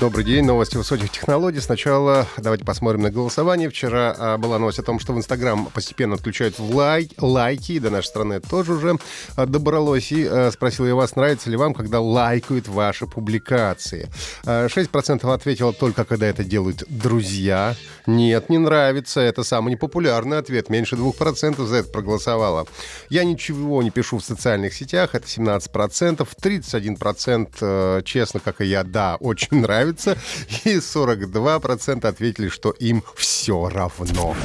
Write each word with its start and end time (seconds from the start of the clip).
Добрый 0.00 0.24
день, 0.24 0.44
новости 0.44 0.76
высоких 0.76 1.10
технологий. 1.10 1.58
Сначала 1.58 2.24
давайте 2.36 2.64
посмотрим 2.64 3.02
на 3.02 3.10
голосование. 3.10 3.68
Вчера 3.68 4.14
а, 4.16 4.38
была 4.38 4.60
новость 4.60 4.78
о 4.78 4.84
том, 4.84 5.00
что 5.00 5.12
в 5.12 5.18
Инстаграм 5.18 5.66
постепенно 5.74 6.14
отключают 6.14 6.60
лай, 6.60 7.10
лайки, 7.18 7.80
до 7.80 7.90
нашей 7.90 8.06
страны 8.06 8.38
тоже 8.38 8.74
уже 8.74 8.96
а, 9.34 9.46
добралось. 9.46 10.12
И 10.12 10.24
а, 10.24 10.52
спросил 10.52 10.86
я 10.86 10.94
вас, 10.94 11.16
нравится 11.16 11.50
ли 11.50 11.56
вам, 11.56 11.74
когда 11.74 12.00
лайкают 12.00 12.68
ваши 12.68 13.08
публикации. 13.08 14.08
А, 14.46 14.68
6% 14.68 15.34
ответило 15.34 15.72
только, 15.72 16.04
когда 16.04 16.26
это 16.28 16.44
делают 16.44 16.84
друзья. 16.88 17.74
Нет, 18.06 18.50
не 18.50 18.58
нравится. 18.58 19.20
Это 19.20 19.42
самый 19.42 19.72
непопулярный 19.72 20.38
ответ. 20.38 20.70
Меньше 20.70 20.94
2% 20.94 21.66
за 21.66 21.74
это 21.74 21.88
проголосовало. 21.88 22.68
Я 23.10 23.24
ничего 23.24 23.82
не 23.82 23.90
пишу 23.90 24.18
в 24.18 24.24
социальных 24.24 24.74
сетях. 24.74 25.16
Это 25.16 25.26
17%. 25.26 26.24
31% 26.40 27.48
э, 27.60 28.02
честно, 28.04 28.38
как 28.38 28.60
и 28.60 28.66
я, 28.66 28.84
да, 28.84 29.16
очень 29.16 29.60
нравится 29.60 29.87
нравится, 29.88 30.16
и 30.64 30.76
42% 30.76 32.06
ответили, 32.06 32.48
что 32.48 32.70
им 32.70 33.02
все 33.16 33.68
равно. 33.68 34.36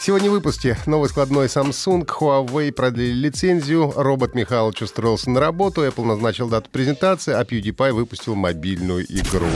Сегодня 0.00 0.30
в 0.30 0.34
выпуске 0.34 0.78
новый 0.86 1.08
складной 1.08 1.46
Samsung, 1.46 2.06
Huawei 2.06 2.70
продлили 2.70 3.12
лицензию, 3.12 3.92
робот 3.96 4.34
Михалыч 4.34 4.82
устроился 4.82 5.30
на 5.30 5.40
работу, 5.40 5.84
Apple 5.84 6.04
назначил 6.04 6.48
дату 6.48 6.70
презентации, 6.70 7.34
а 7.34 7.42
PewDiePie 7.42 7.92
выпустил 7.92 8.36
мобильную 8.36 9.04
игру. 9.08 9.48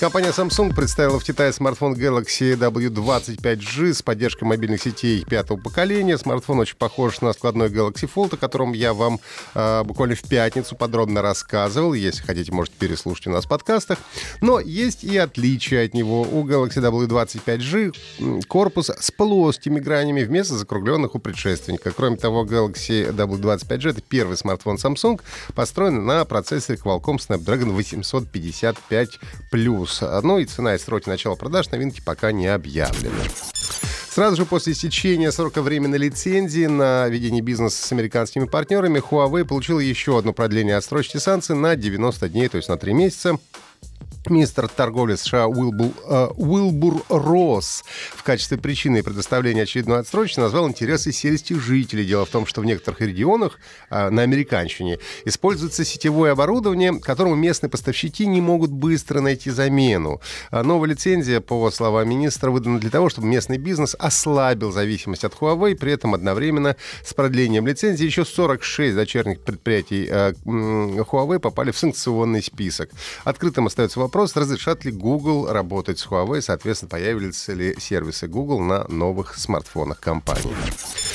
Компания 0.00 0.28
Samsung 0.28 0.72
представила 0.72 1.18
в 1.18 1.24
Китае 1.24 1.52
смартфон 1.52 1.94
Galaxy 1.94 2.56
W25G 2.56 3.94
с 3.94 4.00
поддержкой 4.00 4.44
мобильных 4.44 4.80
сетей 4.80 5.24
пятого 5.24 5.56
поколения. 5.58 6.16
Смартфон 6.16 6.60
очень 6.60 6.76
похож 6.76 7.20
на 7.20 7.32
складной 7.32 7.68
Galaxy 7.68 8.08
Fold, 8.08 8.34
о 8.34 8.36
котором 8.36 8.74
я 8.74 8.94
вам 8.94 9.18
э, 9.56 9.82
буквально 9.82 10.14
в 10.14 10.22
пятницу 10.22 10.76
подробно 10.76 11.20
рассказывал. 11.20 11.94
Если 11.94 12.22
хотите, 12.22 12.52
можете 12.52 12.76
переслушать 12.78 13.26
у 13.26 13.30
нас 13.30 13.46
в 13.46 13.48
подкастах. 13.48 13.98
Но 14.40 14.60
есть 14.60 15.02
и 15.02 15.18
отличия 15.18 15.84
от 15.86 15.94
него. 15.94 16.22
У 16.22 16.46
Galaxy 16.46 16.76
W25G 16.80 18.44
корпус 18.46 18.90
с 18.90 19.10
плоскими 19.10 19.80
гранями 19.80 20.22
вместо 20.22 20.56
закругленных 20.56 21.16
у 21.16 21.18
предшественника. 21.18 21.90
Кроме 21.90 22.18
того, 22.18 22.44
Galaxy 22.44 23.12
W25G— 23.12 23.90
это 23.90 24.00
первый 24.00 24.36
смартфон 24.36 24.76
Samsung, 24.76 25.20
построенный 25.56 26.02
на 26.02 26.24
процессоре 26.24 26.78
Qualcomm 26.78 27.16
Snapdragon 27.16 27.76
855+. 27.76 29.08
Ну 30.22 30.38
и 30.38 30.44
цена 30.44 30.74
и 30.74 30.78
сроки 30.78 31.08
начала 31.08 31.34
продаж 31.34 31.70
новинки 31.70 32.00
пока 32.04 32.32
не 32.32 32.46
объявлены. 32.46 33.14
Сразу 34.10 34.36
же 34.36 34.46
после 34.46 34.72
истечения 34.72 35.30
срока 35.30 35.62
временной 35.62 35.98
лицензии 35.98 36.66
на 36.66 37.06
ведение 37.08 37.40
бизнеса 37.40 37.86
с 37.86 37.92
американскими 37.92 38.46
партнерами 38.46 38.98
Huawei 38.98 39.44
получила 39.44 39.78
еще 39.78 40.18
одно 40.18 40.32
продление 40.32 40.76
отсрочки 40.76 41.18
санкций 41.18 41.54
на 41.54 41.76
90 41.76 42.28
дней, 42.28 42.48
то 42.48 42.56
есть 42.56 42.68
на 42.68 42.76
3 42.76 42.94
месяца. 42.94 43.38
Министр 44.30 44.68
торговли 44.68 45.16
США 45.16 45.46
Уилбур, 45.46 45.92
э, 46.06 46.28
Уилбур 46.36 47.02
Росс 47.08 47.84
в 48.14 48.22
качестве 48.22 48.58
причины 48.58 49.02
предоставления 49.02 49.62
очередной 49.62 50.00
отсрочки 50.00 50.40
назвал 50.40 50.68
интересы 50.68 51.12
сельских 51.12 51.60
жителей. 51.60 52.04
Дело 52.04 52.24
в 52.24 52.30
том, 52.30 52.46
что 52.46 52.60
в 52.60 52.64
некоторых 52.64 53.00
регионах 53.00 53.58
э, 53.90 54.10
на 54.10 54.22
американщине 54.22 54.98
используется 55.24 55.84
сетевое 55.84 56.32
оборудование, 56.32 56.98
которому 57.00 57.34
местные 57.34 57.70
поставщики 57.70 58.26
не 58.26 58.40
могут 58.40 58.70
быстро 58.70 59.20
найти 59.20 59.50
замену. 59.50 60.20
А 60.50 60.62
новая 60.62 60.90
лицензия, 60.90 61.40
по 61.40 61.70
словам 61.70 62.08
министра, 62.08 62.50
выдана 62.50 62.78
для 62.78 62.90
того, 62.90 63.08
чтобы 63.08 63.28
местный 63.28 63.58
бизнес 63.58 63.96
ослабил 63.98 64.72
зависимость 64.72 65.24
от 65.24 65.34
Huawei, 65.34 65.74
при 65.74 65.92
этом 65.92 66.14
одновременно 66.14 66.76
с 67.04 67.14
продлением 67.14 67.66
лицензии 67.66 68.04
еще 68.04 68.24
46 68.24 68.94
дочерних 68.94 69.40
предприятий 69.40 70.06
э, 70.10 70.32
Huawei 70.44 71.38
попали 71.38 71.70
в 71.70 71.78
санкционный 71.78 72.42
список. 72.42 72.90
Открытым 73.24 73.66
остается 73.66 74.00
вопрос, 74.00 74.17
вопрос, 74.18 74.34
разрешат 74.34 74.84
ли 74.84 74.90
Google 74.90 75.46
работать 75.46 76.00
с 76.00 76.06
Huawei, 76.08 76.40
соответственно, 76.40 76.88
появятся 76.88 77.52
ли 77.52 77.76
сервисы 77.78 78.26
Google 78.26 78.58
на 78.58 78.84
новых 78.88 79.36
смартфонах 79.36 80.00
компании. 80.00 80.56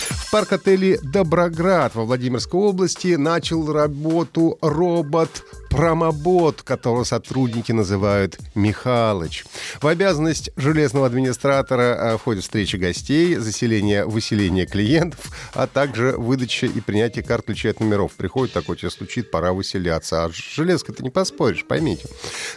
В 0.10 0.32
парк-отеле 0.32 1.00
«Доброград» 1.04 1.96
во 1.96 2.06
Владимирской 2.06 2.58
области 2.58 3.16
начал 3.16 3.70
работу 3.74 4.58
робот 4.62 5.44
промобот, 5.74 6.62
которого 6.62 7.04
сотрудники 7.04 7.72
называют 7.72 8.38
Михалыч. 8.54 9.44
В 9.82 9.88
обязанность 9.88 10.52
железного 10.56 11.08
администратора 11.08 12.16
входит 12.20 12.44
встреча 12.44 12.78
гостей, 12.78 13.36
заселение, 13.38 14.06
выселение 14.06 14.68
клиентов, 14.68 15.32
а 15.56 15.66
также 15.66 16.12
выдача 16.16 16.68
и 16.68 16.80
принятие 16.80 17.24
карт 17.24 17.48
ключей 17.48 17.72
от 17.72 17.80
номеров. 17.80 18.12
Приходит 18.14 18.54
такой, 18.54 18.78
тебе 18.78 18.92
стучит, 18.92 19.32
пора 19.32 19.52
выселяться. 19.52 20.24
А 20.24 20.30
железка 20.32 20.94
ты 20.94 21.02
не 21.02 21.10
поспоришь, 21.10 21.66
поймите. 21.66 22.08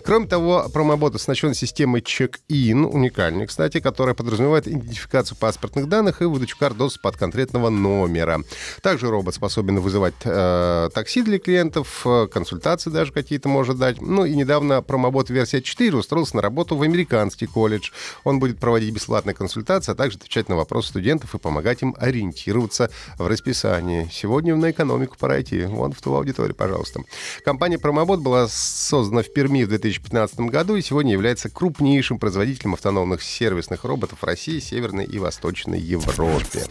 Кроме 0.05 0.27
того, 0.27 0.69
промобот 0.71 1.15
оснащен 1.15 1.55
системой 1.55 2.03
чек-ин, 2.03 2.85
уникальной, 2.85 3.47
кстати, 3.47 3.81
которая 3.81 4.15
подразумевает 4.15 4.69
идентификацию 4.69 5.39
паспортных 5.39 5.89
данных 5.89 6.21
и 6.21 6.27
выдачу 6.27 6.59
карт 6.59 6.77
доступа 6.77 7.09
от 7.09 7.17
конкретного 7.17 7.71
номера. 7.71 8.43
Также 8.83 9.09
робот 9.09 9.35
способен 9.35 9.81
вызывать 9.81 10.15
э, 10.25 10.91
такси 10.93 11.23
для 11.23 11.39
клиентов, 11.39 12.03
э, 12.05 12.27
консультации 12.31 12.91
даже 12.91 13.06
какие-то 13.13 13.49
может 13.49 13.79
дать. 13.79 14.01
Ну 14.01 14.25
и 14.25 14.35
недавно 14.35 14.83
промобот 14.83 15.31
версия 15.31 15.63
4 15.63 15.97
устроился 15.97 16.37
на 16.37 16.43
работу 16.43 16.77
в 16.77 16.83
американский 16.83 17.47
колледж. 17.47 17.91
Он 18.25 18.39
будет 18.39 18.59
проводить 18.59 18.95
бесплатные 18.95 19.35
консультации, 19.35 19.93
а 19.93 19.95
также 19.95 20.19
отвечать 20.19 20.49
на 20.49 20.57
вопросы 20.57 20.89
студентов 20.89 21.35
и 21.35 21.39
помогать 21.39 21.83
им 21.83 21.95
ориентироваться 21.99 22.91
в 23.19 23.27
расписании. 23.27 24.09
Сегодня 24.13 24.57
на 24.57 24.71
экономику 24.71 25.17
пора 25.19 25.41
идти. 25.41 25.63
Вон 25.65 25.93
в 25.93 26.01
ту 26.01 26.15
аудиторию, 26.15 26.55
пожалуйста. 26.55 27.01
Компания 27.45 27.79
Промобот 27.79 28.21
была 28.21 28.49
создана 28.49 29.23
в 29.23 29.33
Перми 29.33 29.65
в 29.65 29.69
2015 29.69 30.41
году 30.41 30.77
и 30.77 30.83
сегодня 30.83 31.13
является 31.13 31.49
крупнейшим 31.49 32.19
производителем 32.19 32.75
автономных 32.75 33.23
сервисных 33.23 33.85
роботов 33.85 34.19
России, 34.23 34.59
Северной 34.59 35.05
и 35.05 35.19
Восточной 35.19 35.81
Европе. 35.81 36.65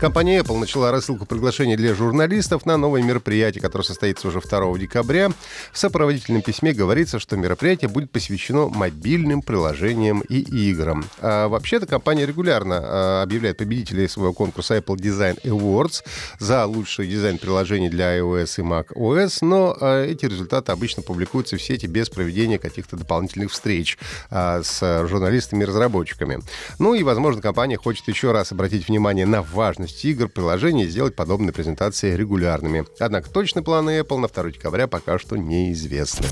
Компания 0.00 0.38
Apple 0.38 0.58
начала 0.58 0.90
рассылку 0.90 1.26
приглашений 1.26 1.76
для 1.76 1.94
журналистов 1.94 2.64
на 2.64 2.78
новое 2.78 3.02
мероприятие, 3.02 3.60
которое 3.60 3.84
состоится 3.84 4.28
уже 4.28 4.40
2 4.40 4.78
декабря. 4.78 5.28
В 5.72 5.76
сопроводительном 5.76 6.40
письме 6.40 6.72
говорится, 6.72 7.18
что 7.18 7.36
мероприятие 7.36 7.90
будет 7.90 8.10
посвящено 8.10 8.68
мобильным 8.70 9.42
приложениям 9.42 10.20
и 10.22 10.38
играм. 10.38 11.04
А 11.18 11.48
вообще-то 11.48 11.86
компания 11.86 12.24
регулярно 12.24 12.80
а, 12.82 13.22
объявляет 13.22 13.58
победителей 13.58 14.08
своего 14.08 14.32
конкурса 14.32 14.78
Apple 14.78 14.96
Design 14.96 15.38
Awards 15.42 16.02
за 16.38 16.64
лучший 16.64 17.06
дизайн 17.06 17.36
приложений 17.36 17.90
для 17.90 18.18
iOS 18.20 18.54
и 18.56 18.62
macOS, 18.62 19.38
но 19.42 19.76
а, 19.78 20.02
эти 20.06 20.24
результаты 20.24 20.72
обычно 20.72 21.02
публикуются 21.02 21.58
в 21.58 21.62
сети 21.62 21.84
без 21.84 22.08
проведения 22.08 22.58
каких-то 22.58 22.96
дополнительных 22.96 23.52
встреч 23.52 23.98
а, 24.30 24.62
с 24.62 25.06
журналистами 25.06 25.64
и 25.64 25.66
разработчиками. 25.66 26.38
Ну 26.78 26.94
и, 26.94 27.02
возможно, 27.02 27.42
компания 27.42 27.76
хочет 27.76 28.08
еще 28.08 28.32
раз 28.32 28.50
обратить 28.50 28.88
внимание 28.88 29.26
на 29.26 29.42
важность 29.42 29.89
возможность 29.90 30.04
игр, 30.04 30.28
приложений 30.28 30.88
сделать 30.88 31.14
подобные 31.14 31.52
презентации 31.52 32.16
регулярными. 32.16 32.84
Однако 32.98 33.30
точные 33.30 33.62
планы 33.62 34.00
Apple 34.00 34.18
на 34.18 34.28
2 34.28 34.50
декабря 34.52 34.86
пока 34.86 35.18
что 35.18 35.36
неизвестны. 35.36 36.26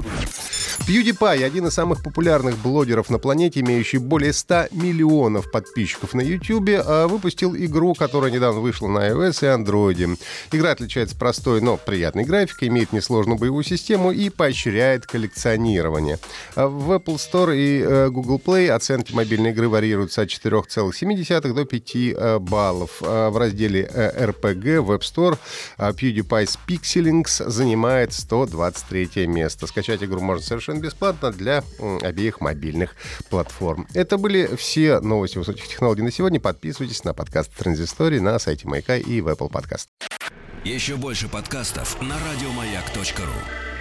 PewDiePie, 0.87 1.45
один 1.45 1.67
из 1.67 1.75
самых 1.75 2.03
популярных 2.03 2.57
блогеров 2.59 3.11
на 3.11 3.19
планете, 3.19 3.61
имеющий 3.61 3.99
более 3.99 4.33
100 4.33 4.69
миллионов 4.71 5.51
подписчиков 5.51 6.15
на 6.15 6.21
YouTube, 6.21 6.71
а, 6.71 7.07
выпустил 7.07 7.55
игру, 7.57 7.95
которая 7.95 8.31
недавно 8.31 8.60
вышла 8.60 8.89
на 8.89 9.09
iOS 9.10 9.43
и 9.43 9.63
Android. 9.63 10.19
Игра 10.53 10.71
отличается 10.71 11.16
простой, 11.16 11.61
но 11.61 11.77
приятной 11.77 12.25
графикой, 12.25 12.69
имеет 12.69 12.93
несложную 12.93 13.39
боевую 13.39 13.65
систему 13.65 14.13
и 14.13 14.31
поощряет 14.31 15.07
коллекционирование. 15.07 16.19
А, 16.54 16.69
в 16.69 16.93
Apple 16.93 17.16
Store 17.16 17.57
и 17.57 17.83
э, 17.83 18.09
Google 18.09 18.41
Play 18.45 18.69
оценки 18.69 19.13
мобильной 19.13 19.51
игры 19.51 19.69
варьируются 19.69 20.22
от 20.22 20.28
4,7 20.28 21.53
до 21.53 21.65
5 21.65 21.97
э, 21.97 22.39
баллов. 22.39 23.03
А, 23.03 23.31
в 23.31 23.37
разделе 23.48 23.91
RPG 23.95 24.80
в 24.80 24.92
App 24.92 25.00
Store 25.00 25.39
PewDiePie's 25.78 26.59
Pixelings 26.66 27.48
занимает 27.48 28.12
123 28.12 29.27
место. 29.27 29.66
Скачать 29.66 30.03
игру 30.03 30.21
можно 30.21 30.45
совершенно 30.45 30.80
бесплатно 30.80 31.30
для 31.33 31.65
обеих 32.03 32.41
мобильных 32.41 32.95
платформ. 33.30 33.86
Это 33.95 34.18
были 34.18 34.54
все 34.56 35.00
новости 35.00 35.39
высоких 35.39 35.66
технологий 35.66 36.03
на 36.03 36.10
сегодня. 36.12 36.41
Подписывайтесь 36.41 37.04
на 37.04 37.15
подкаст 37.15 37.50
Транзистории 37.56 38.18
на 38.18 38.39
сайте 38.39 38.68
Маяка 38.68 38.97
и 38.97 39.21
в 39.21 39.28
Apple 39.28 39.51
Podcast. 39.51 39.86
Еще 40.65 40.97
больше 40.97 41.28
подкастов 41.28 42.01
на 42.03 42.16
радиомаяк.ру 42.18 43.78